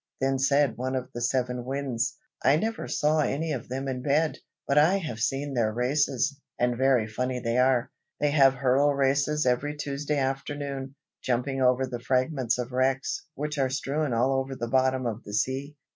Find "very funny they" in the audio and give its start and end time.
6.75-7.59